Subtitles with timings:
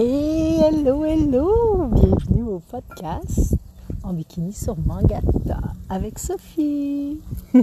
[0.00, 1.88] Hey, hello, hello!
[1.92, 3.56] Bienvenue au podcast
[4.04, 5.58] en bikini sur Mangata
[5.88, 7.20] avec Sophie.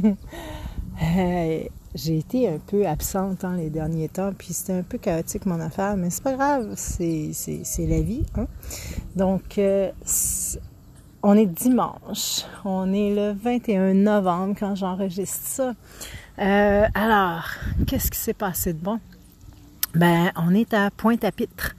[1.00, 5.62] J'ai été un peu absente hein, les derniers temps, puis c'était un peu chaotique mon
[5.62, 7.32] affaire, mais c'est pas grave, c'est
[7.78, 8.26] la vie.
[8.36, 8.48] Hein?
[9.16, 9.92] Donc, euh,
[11.24, 15.74] on est dimanche, on est le 21 novembre quand j'enregistre ça.
[16.40, 17.46] Euh, alors,
[17.88, 19.00] qu'est-ce qui s'est passé de bon?
[19.94, 21.74] Ben, on est à Pointe-à-Pitre.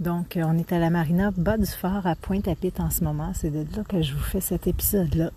[0.00, 3.32] Donc, euh, on est à la marina bas du fort à Pointe-à-Pitre en ce moment.
[3.34, 5.30] C'est de là que je vous fais cet épisode-là.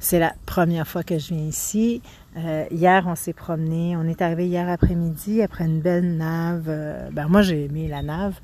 [0.00, 2.02] C'est la première fois que je viens ici.
[2.36, 3.96] Euh, hier, on s'est promené.
[3.96, 6.64] On est arrivé hier après-midi après une belle nave.
[6.66, 8.40] Euh, ben, moi, j'ai aimé la nave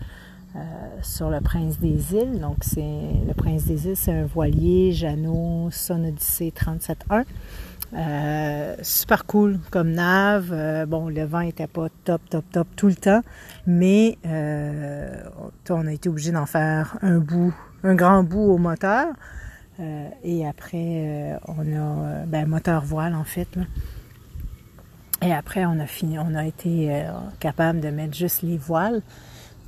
[1.02, 2.41] sur le Prince des Îles.
[2.41, 7.24] Donc, c'est le Prince des Îles, c'est un voilier Jeannot Son Odyssée 37.1.
[7.95, 10.51] Euh, super cool comme nave.
[10.52, 13.23] Euh, bon, le vent était pas top, top, top tout le temps,
[13.66, 15.23] mais euh,
[15.70, 17.54] on a été obligé d'en faire un bout,
[17.84, 19.07] un grand bout au moteur.
[20.24, 23.49] et après, on a ben, moteur voile en fait.
[25.23, 27.04] Et après, on a fini, on a été
[27.40, 29.02] capable de mettre juste les voiles.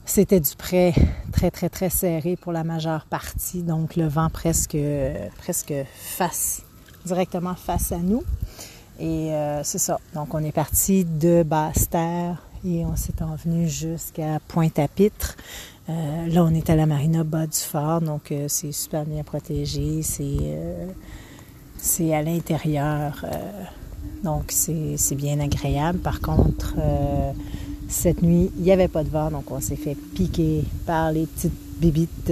[0.08, 0.94] C'était du prêt
[1.32, 4.76] très, très, très serré pour la majeure partie, donc le vent presque,
[5.36, 6.62] presque face
[7.04, 8.24] directement face à nous.
[8.98, 10.00] Et euh, c'est ça.
[10.14, 15.36] Donc, on est parti de Basse-Terre et on s'est envenu jusqu'à Pointe-à-Pitre.
[15.88, 19.22] Euh, là, on est à la marina bas du fort, donc euh, c'est super bien
[19.22, 20.02] protégé.
[20.02, 20.58] C'est,
[21.76, 23.24] c'est à l'intérieur,
[24.24, 26.00] donc c'est, bien agréable.
[26.00, 26.74] Par contre,
[27.88, 31.26] cette nuit, il n'y avait pas de vent, donc on s'est fait piquer par les
[31.26, 32.30] petites bibites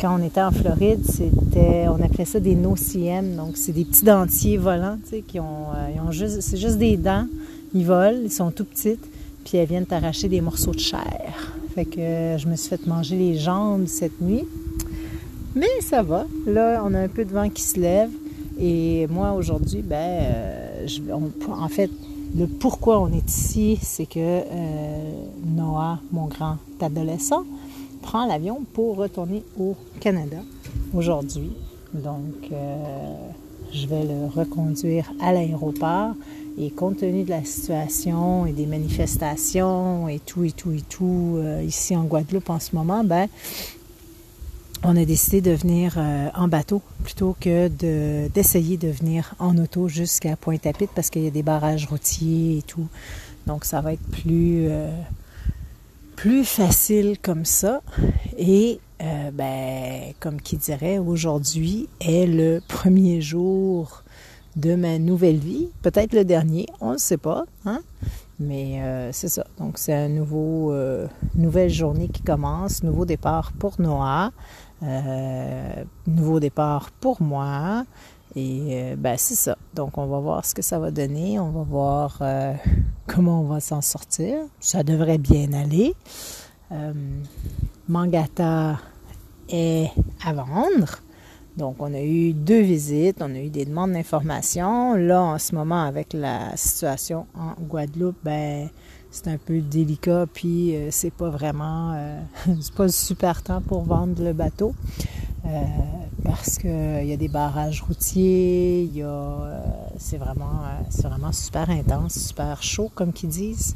[0.00, 4.04] quand on était en Floride, c'était, on appelait ça des nociem, donc c'est des petits
[4.04, 7.26] dentiers volants, tu sais, qui ont, euh, ont juste, c'est juste des dents,
[7.74, 9.04] ils volent, ils sont tout petites,
[9.44, 11.54] puis elles viennent t'arracher des morceaux de chair.
[11.74, 14.44] Fait que je me suis fait manger les jambes cette nuit,
[15.54, 16.26] mais ça va.
[16.46, 18.10] Là, on a un peu de vent qui se lève,
[18.60, 20.86] et moi aujourd'hui, ben, euh,
[21.48, 21.90] en fait,
[22.36, 25.12] le pourquoi on est ici, c'est que euh,
[25.46, 27.44] Noah, mon grand adolescent,
[28.02, 30.38] prend l'avion pour retourner au Canada
[30.94, 31.52] aujourd'hui.
[31.94, 33.14] Donc, euh,
[33.72, 36.12] je vais le reconduire à l'aéroport.
[36.60, 41.36] Et compte tenu de la situation et des manifestations et tout, et tout, et tout,
[41.36, 43.28] euh, ici en Guadeloupe en ce moment, ben,
[44.88, 47.68] on a décidé de venir euh, en bateau plutôt que
[48.28, 52.62] d'essayer de, venir en auto jusqu'à Pointe-à-Pitre parce qu'il y a des barrages routiers et
[52.62, 52.88] tout.
[53.46, 54.68] Donc, ça va être plus
[56.18, 57.80] plus facile comme ça.
[58.36, 64.02] Et euh, ben, comme qui dirait, aujourd'hui est le premier jour
[64.56, 67.80] de ma nouvelle vie, peut-être le dernier, on ne sait pas, hein?
[68.40, 69.46] mais euh, c'est ça.
[69.58, 71.06] Donc c'est un nouveau, euh,
[71.36, 74.32] nouvelle journée qui commence, nouveau départ pour Noah,
[76.06, 77.84] nouveau départ pour moi,
[78.36, 79.56] et ben c'est ça.
[79.74, 82.22] Donc on va voir ce que ça va donner, on va voir
[83.06, 84.38] comment on va s'en sortir.
[84.60, 85.94] Ça devrait bien aller.
[86.72, 86.92] Euh,
[87.88, 88.78] Mangata
[89.48, 89.90] est
[90.24, 91.00] à vendre.
[91.56, 94.94] Donc, on a eu deux visites, on a eu des demandes d'informations.
[94.94, 98.68] Là, en ce moment, avec la situation en Guadeloupe, ben,
[99.10, 102.20] c'est un peu délicat, puis euh, c'est pas vraiment, euh,
[102.60, 104.74] c'est pas super temps pour vendre le bateau.
[105.46, 105.64] Euh,
[106.24, 109.62] parce qu'il euh, y a des barrages routiers, il y a,
[109.98, 113.74] c'est vraiment, c'est vraiment super intense, super chaud comme qu'ils disent.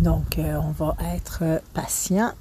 [0.00, 2.32] Donc, on va être patient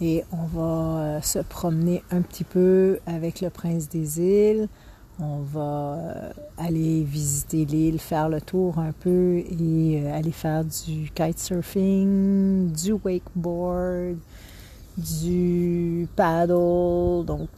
[0.00, 4.68] et on va se promener un petit peu avec le prince des îles.
[5.18, 5.98] On va
[6.58, 14.18] aller visiter l'île, faire le tour un peu et aller faire du kitesurfing, du wakeboard,
[14.98, 17.48] du paddle, donc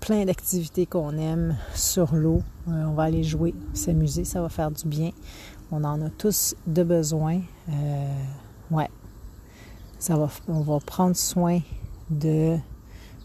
[0.00, 2.42] plein d'activités qu'on aime sur l'eau.
[2.68, 5.10] Euh, on va aller jouer, s'amuser, ça va faire du bien.
[5.70, 7.40] On en a tous de besoin.
[7.68, 8.24] Euh,
[8.70, 8.88] ouais.
[9.98, 11.60] Ça va, on va prendre soin
[12.10, 12.56] de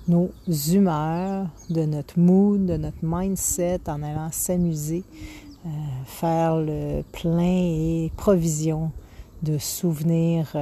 [0.07, 5.03] nos humeurs, de notre mood, de notre mindset en allant s'amuser,
[5.65, 5.69] euh,
[6.05, 8.91] faire le plein et provision
[9.43, 10.55] de souvenirs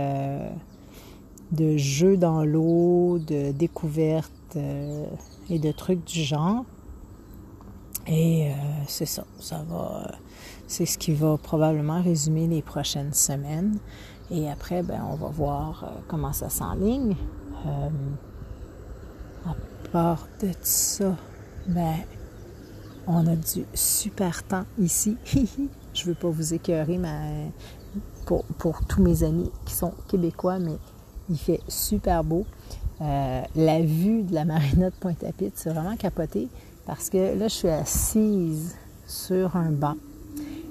[1.52, 5.06] de jeux dans l'eau, de découvertes euh,
[5.50, 6.64] et de trucs du genre.
[8.08, 8.54] Et euh,
[8.88, 10.12] c'est ça, ça va,
[10.68, 13.78] c'est ce qui va probablement résumer les prochaines semaines.
[14.32, 17.16] Et après, ben, on va voir euh, comment ça s'enligne.
[19.94, 21.18] De ça,
[21.68, 21.96] ben,
[23.08, 25.18] on a du super temps ici.
[25.94, 27.52] Je veux pas vous écœurer, mais
[28.26, 30.78] pour, pour tous mes amis qui sont québécois, mais
[31.30, 32.46] Il fait super beau.
[33.02, 36.48] Euh, la vue de la marina de Pointe-à-Pitre, c'est vraiment capoté
[36.86, 38.76] parce que là, je suis assise
[39.08, 39.96] sur un banc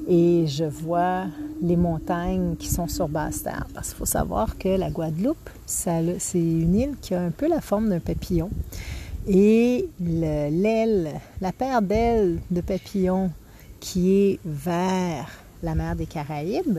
[0.08, 1.26] et je vois
[1.60, 3.66] les montagnes qui sont sur Basse-Terre.
[3.74, 7.60] Parce qu'il faut savoir que la Guadeloupe, c'est une île qui a un peu la
[7.60, 8.50] forme d'un papillon.
[9.28, 13.30] Et l'aile, la paire d'ailes de papillon
[13.78, 15.28] qui est vers
[15.62, 16.78] la mer des Caraïbes,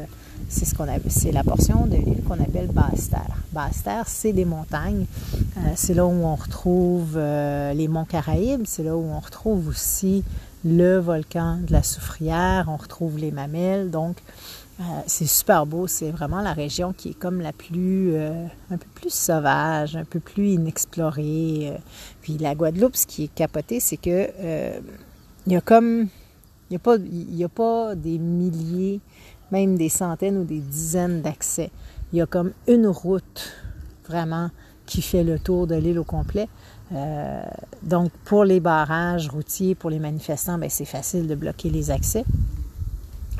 [0.49, 3.37] c'est ce qu'on c'est la portion de l'île qu'on appelle Basse-Terre.
[3.51, 5.05] Basse-Terre, c'est des montagnes.
[5.57, 9.67] Euh, c'est là où on retrouve euh, les monts Caraïbes, c'est là où on retrouve
[9.67, 10.23] aussi
[10.65, 13.91] le volcan de la Soufrière, on retrouve les mamelles.
[13.91, 14.17] Donc,
[14.81, 15.87] euh, c'est super beau.
[15.87, 20.19] C'est vraiment la région qui est comme la plus, un peu plus sauvage, un peu
[20.19, 21.79] plus inexplorée.
[22.21, 24.29] Puis la Guadeloupe, ce qui est capoté, c'est que
[25.47, 25.61] il y a
[26.71, 29.01] n'y a, pas, des milliers,
[29.51, 31.71] même des centaines ou des dizaines d'accès.
[32.11, 33.53] Il y a comme une route
[34.07, 34.49] vraiment
[34.85, 36.49] qui fait le tour de l'île au complet.
[36.93, 37.41] Euh,
[37.83, 42.25] donc, pour les barrages routiers, pour les manifestants, ben, c'est facile de bloquer les accès.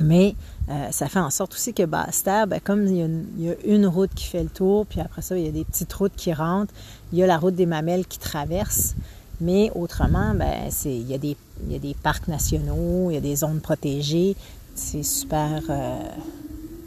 [0.02, 0.36] Mais
[0.70, 2.98] euh, ça fait en sorte aussi que Basse-Terre, ben, comme il
[3.38, 5.66] y, a une, route qui fait le tour, puis après ça, il y a des
[5.66, 6.74] petites routes qui rentrent,
[7.12, 8.96] il y a la route des mamelles qui traverse.
[9.40, 13.18] Mais autrement, ben, il, y a des, il y a des parcs nationaux, il y
[13.18, 14.36] a des zones protégées.
[14.76, 15.64] C'est super.
[15.70, 16.00] Euh,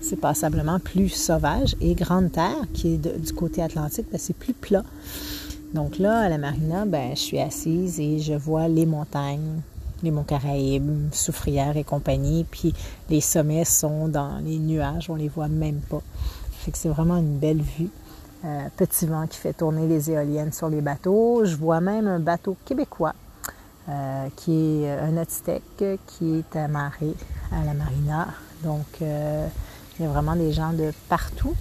[0.00, 1.74] c'est passablement plus sauvage.
[1.80, 4.84] Et Grande Terre, qui est du côté atlantique, ben, c'est plus plat.
[5.74, 9.60] Donc là, à la marina, ben, je suis assise et je vois les montagnes,
[10.04, 12.44] les monts Caraïbes, Soufrière et compagnie.
[12.44, 12.74] Puis
[13.10, 16.02] les sommets sont dans les nuages, on les voit même pas.
[16.60, 17.90] Fait que c'est vraiment une belle vue.
[18.44, 21.46] Euh, petit vent qui fait tourner les éoliennes sur les bateaux.
[21.46, 23.14] Je vois même un bateau québécois
[23.88, 27.14] euh, qui est un Aztec qui est amarré
[27.50, 28.28] à la marina.
[28.62, 29.46] Donc, euh,
[29.98, 31.54] il y a vraiment des gens de partout.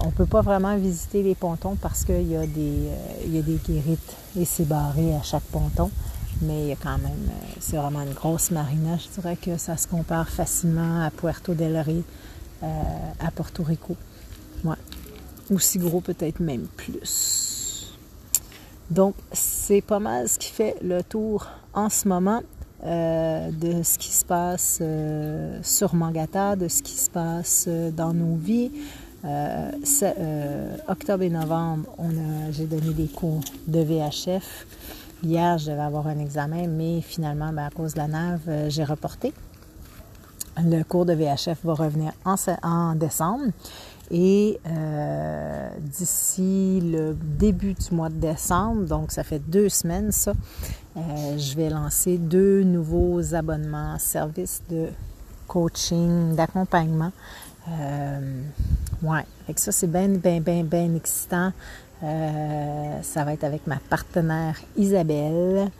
[0.00, 2.88] on ne peut pas vraiment visiter les pontons parce qu'il y, a des,
[3.24, 5.90] il y a guérites et c'est barré à chaque ponton.
[6.42, 7.30] Mais il y a quand même,
[7.60, 8.98] c'est vraiment une grosse marina.
[8.98, 12.02] Je dirais que ça se compare facilement à Puerto del Rey,
[12.62, 13.96] à Porto Rico.
[14.64, 14.76] Ouais
[15.50, 17.92] aussi gros, peut-être même plus.
[18.90, 22.42] Donc, c'est pas mal ce qui fait le tour en ce moment
[22.84, 27.90] euh, de ce qui se passe euh, sur Mangata, de ce qui se passe euh,
[27.90, 28.70] dans nos vies.
[30.88, 31.88] octobre et novembre,
[32.50, 34.66] j'ai donné des cours de VHF.
[35.22, 38.84] Hier, je devais avoir un examen, mais finalement, ben, à cause de la nave, j'ai
[38.84, 39.32] reporté.
[40.58, 43.46] Le cours de VHF va revenir en, décembre.
[44.10, 50.34] Et euh, d'ici le début du mois de décembre, donc ça fait deux semaines ça,
[50.98, 54.88] euh, je vais lancer deux nouveaux abonnements, services de
[55.46, 57.12] coaching, d'accompagnement.
[57.70, 58.42] Euh,
[59.02, 61.52] ouais, avec ça c'est bien, bien, bien, bien excitant.
[62.02, 65.70] Ça va être avec ma partenaire Isabelle.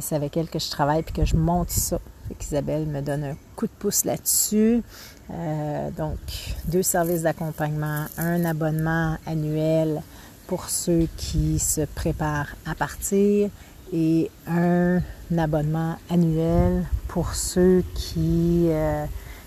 [0.00, 1.98] c'est avec elle que je travaille puis que je monte ça.
[2.40, 4.82] Isabelle me donne un coup de pouce là-dessus.
[5.30, 6.18] Euh, donc,
[6.66, 10.02] deux services d'accompagnement, un abonnement annuel
[10.46, 13.50] pour ceux qui se préparent à partir
[13.92, 15.00] et un
[15.36, 19.04] abonnement annuel pour ceux qui, euh,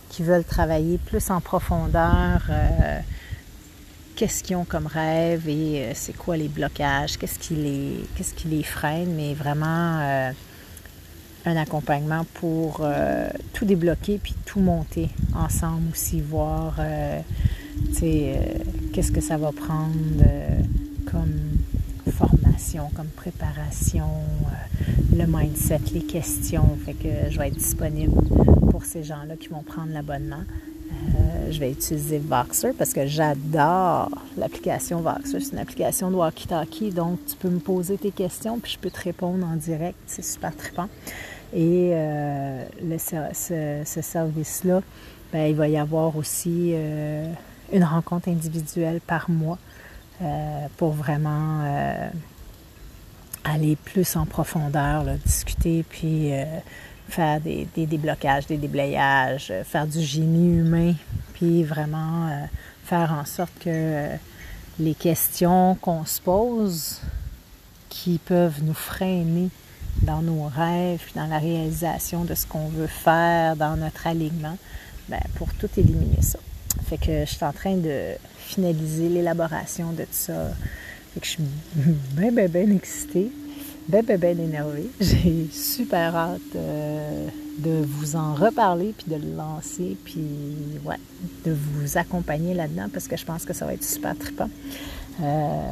[0.09, 2.43] qui veulent travailler plus en profondeur.
[4.19, 8.33] Euh, qu'est-ce qu'ils ont comme rêve et c'est quoi les blocages, qu'est-ce qui les, qu'est-ce
[8.33, 10.33] qui les freine, mais vraiment
[11.45, 17.19] un accompagnement pour euh, tout débloquer puis tout monter ensemble aussi, voir euh,
[18.03, 18.35] euh,
[18.93, 20.23] qu'est-ce que ça va prendre
[21.05, 21.57] comme
[22.11, 24.09] formation, comme préparation,
[25.15, 26.77] le mindset, les questions.
[26.85, 28.13] Fait que je vais être disponible
[28.71, 30.43] pour ces gens-là qui vont prendre l'abonnement.
[31.51, 35.39] Je vais utiliser Voxer parce que j'adore l'application Voxer.
[35.39, 38.89] C'est une application de walkie-talkie, donc tu peux me poser tes questions puis je peux
[38.89, 39.97] te répondre en direct.
[40.07, 40.89] C'est super trippant.
[41.53, 42.65] Et euh,
[42.97, 44.81] ce, service-là,
[45.33, 47.31] ben, il va y avoir aussi euh,
[47.73, 49.57] une rencontre individuelle par mois
[50.21, 51.63] euh, pour vraiment
[53.43, 56.31] aller plus en profondeur, discuter, puis
[57.09, 60.93] faire des, déblocages, des déblayages, faire du génie humain,
[61.33, 62.29] puis vraiment
[62.85, 64.07] faire en sorte que
[64.79, 67.01] les questions qu'on se pose
[67.89, 69.49] qui peuvent nous freiner
[70.01, 74.57] dans nos rêves, dans la réalisation de ce qu'on veut faire, dans notre alignement,
[75.09, 76.39] ben, pour tout éliminer ça.
[76.87, 80.51] Fait que je suis en train de finaliser l'élaboration de tout ça.
[81.13, 81.43] Fait que je suis
[82.13, 83.31] bien, bien, bien excitée,
[83.89, 84.87] bien, bien, bien énervée.
[85.01, 87.27] J'ai super hâte euh,
[87.57, 90.27] de vous en reparler, puis de le lancer, puis
[90.85, 90.97] ouais,
[91.45, 94.49] de vous accompagner là-dedans parce que je pense que ça va être super trippant.
[95.21, 95.71] Euh,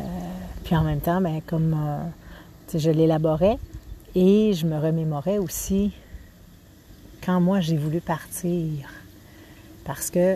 [0.63, 3.59] puis en même temps, ben, comme euh, je l'élaborais
[4.15, 5.91] et je me remémorais aussi
[7.24, 8.89] quand moi j'ai voulu partir.
[9.86, 10.36] Parce que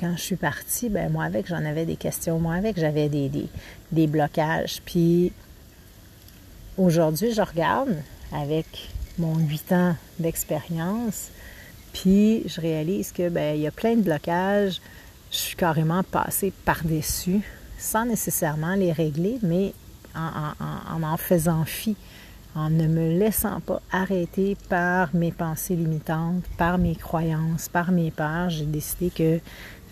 [0.00, 2.38] quand je suis partie, ben moi avec, j'en avais des questions.
[2.38, 3.46] Moi avec, j'avais des, des,
[3.92, 4.80] des blocages.
[4.86, 5.32] Puis
[6.78, 7.96] aujourd'hui, je regarde
[8.32, 11.28] avec mon huit ans d'expérience,
[11.92, 14.80] puis je réalise que ben, il y a plein de blocages.
[15.30, 17.40] Je suis carrément passée par-dessus,
[17.78, 19.72] sans nécessairement les régler, mais
[20.14, 21.94] en en, faisant fi,
[22.54, 28.10] en ne me laissant pas arrêter par mes pensées limitantes, par mes croyances, par mes
[28.10, 28.48] peurs.
[28.48, 29.40] J'ai décidé que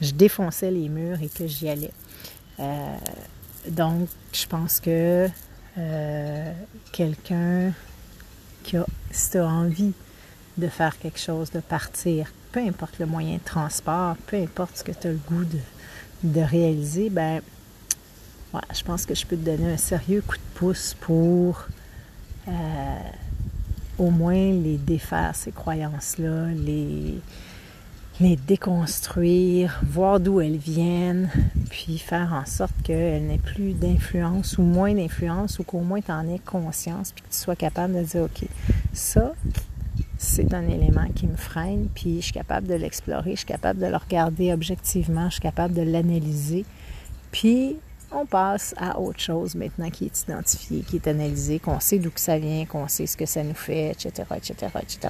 [0.00, 1.92] je défonçais les murs et que j'y allais.
[2.60, 2.96] Euh,
[3.68, 5.28] donc, je pense que
[5.78, 6.52] euh,
[6.92, 7.72] quelqu'un
[8.62, 9.92] qui a, si tu as envie
[10.56, 14.84] de faire quelque chose, de partir, peu importe le moyen de transport, peu importe ce
[14.84, 15.44] que tu as le goût
[16.22, 17.40] de, réaliser, ben,
[18.72, 21.66] je pense que je peux te donner un sérieux coup de pouce pour
[22.48, 22.52] euh,
[23.98, 27.20] au moins les défaire, ces croyances-là, les,
[28.20, 31.30] les déconstruire, voir d'où elles viennent,
[31.68, 36.12] puis faire en sorte qu'elles n'aient plus d'influence ou moins d'influence ou qu'au moins tu
[36.12, 38.48] en aies conscience puis que tu sois capable de dire OK,
[38.92, 39.32] ça,
[40.16, 43.80] c'est un élément qui me freine, puis je suis capable de l'explorer, je suis capable
[43.80, 46.64] de le regarder objectivement, je suis capable de l'analyser,
[47.32, 47.76] puis
[48.12, 52.10] on passe à autre chose maintenant qui est identifié, qui est analysé, qu'on sait d'où
[52.10, 55.08] que ça vient, qu'on sait ce que ça nous fait, etc., etc., etc.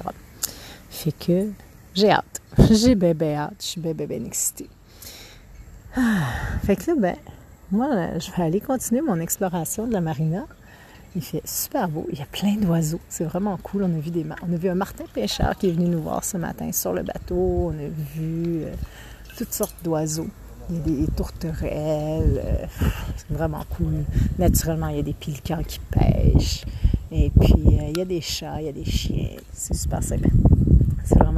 [0.89, 1.49] Fait que
[1.93, 2.41] j'ai hâte.
[2.71, 3.55] J'ai bébé hâte.
[3.59, 4.69] Je suis bébé bien excitée.
[6.63, 7.15] Fait que là, ben,
[7.71, 10.45] moi, je vais aller continuer mon exploration de la marina.
[11.15, 12.05] Il fait super beau.
[12.11, 12.99] Il y a plein d'oiseaux.
[13.07, 13.83] C'est vraiment cool.
[13.83, 16.23] On a vu des on a vu un martin pêcheur qui est venu nous voir
[16.23, 17.35] ce matin sur le bateau.
[17.35, 18.73] On a vu euh,
[19.37, 20.27] toutes sortes d'oiseaux.
[20.69, 22.41] Il y a des tourterelles.
[22.43, 22.65] Euh,
[23.15, 24.03] c'est vraiment cool.
[24.37, 26.65] Naturellement, il y a des pilcans qui pêchent.
[27.11, 29.37] Et puis, euh, il y a des chats, il y a des chiens.
[29.53, 30.27] C'est super sympa.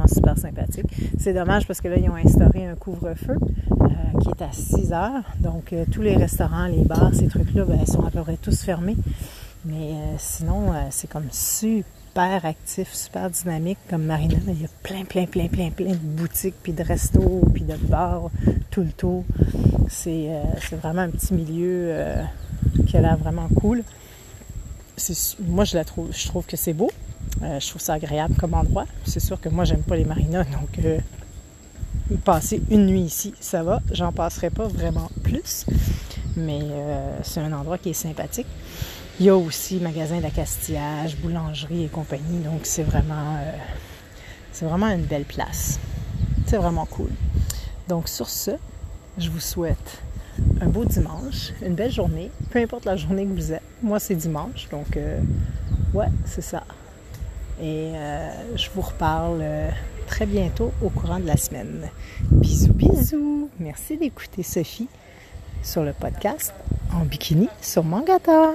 [0.08, 0.86] Super sympathique.
[1.18, 4.92] C'est dommage parce que là, ils ont instauré un couvre-feu euh, qui est à 6
[4.92, 5.24] heures.
[5.38, 8.62] Donc, euh, tous les restaurants, les bars, ces trucs-là, ben, sont à peu près tous
[8.62, 8.96] fermés.
[9.64, 14.36] Mais euh, sinon, c'est comme super actif, super dynamique comme Marina.
[14.46, 17.76] Il y a plein, plein, plein, plein, plein de boutiques, puis de restos, puis de
[17.76, 18.30] bars
[18.70, 19.24] tout le tour.
[19.88, 20.30] C'est
[20.80, 21.92] vraiment un petit milieu
[22.86, 23.82] qui a l'air vraiment cool.
[25.40, 26.90] Moi, je la trouve, je trouve que c'est beau.
[27.42, 28.86] Euh, je trouve ça agréable comme endroit.
[29.04, 30.98] C'est sûr que moi, j'aime pas les marinas, donc euh,
[32.24, 33.80] passer une nuit ici, ça va.
[33.92, 35.66] J'en passerai pas vraiment plus,
[36.36, 38.46] mais euh, c'est un endroit qui est sympathique.
[39.20, 43.36] Il y a aussi magasin d'accastillage, boulangerie et compagnie, donc c'est vraiment,
[44.52, 45.80] c'est vraiment une belle place.
[46.46, 47.10] C'est vraiment cool.
[47.88, 48.52] Donc sur ce,
[49.18, 50.02] je vous souhaite
[50.60, 53.62] un beau dimanche, une belle journée, peu importe la journée que vous êtes.
[53.82, 54.96] Moi, c'est dimanche, donc
[55.94, 56.62] ouais, c'est ça.
[57.60, 59.70] Et euh, je vous reparle euh,
[60.06, 61.88] très bientôt au courant de la semaine.
[62.30, 63.50] Bisous, bisous.
[63.58, 64.88] Merci d'écouter Sophie
[65.62, 66.54] sur le podcast
[66.94, 68.52] en bikini sur Mangata.